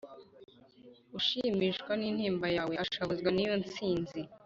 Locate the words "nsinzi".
3.63-4.19